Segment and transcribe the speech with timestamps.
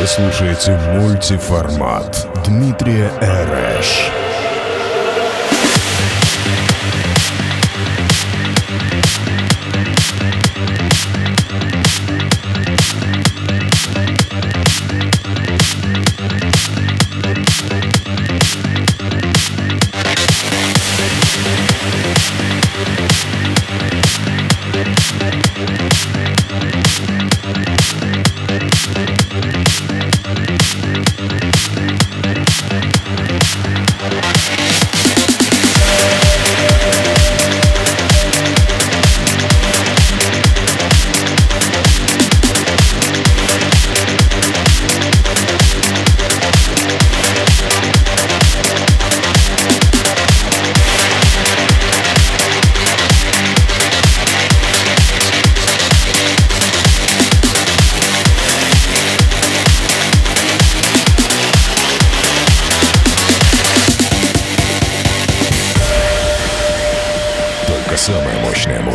[0.00, 4.19] Вы слушаете мультиформат Дмитрия Эрэш.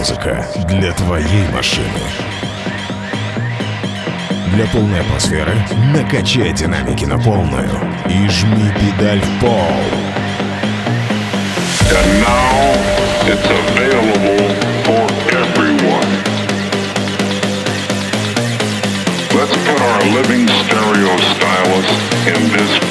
[0.05, 1.87] Музыка для твоей машины.
[4.53, 5.55] Для полной атмосферы
[5.95, 7.71] накачай динамики на полную
[8.07, 9.49] и жми педаль в пол.
[11.89, 12.75] And now
[13.25, 14.45] it's available
[14.85, 15.07] for
[15.41, 16.11] everyone.
[19.33, 21.89] Let's put our living stereo stylus
[22.27, 22.84] in this